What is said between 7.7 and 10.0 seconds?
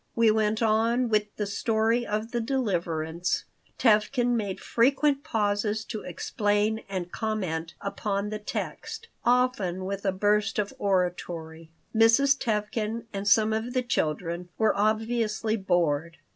upon the text, often